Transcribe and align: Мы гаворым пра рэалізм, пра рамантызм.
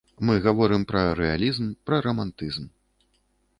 Мы 0.27 0.35
гаворым 0.45 0.85
пра 0.91 1.03
рэалізм, 1.19 1.69
пра 1.89 2.01
рамантызм. 2.09 2.69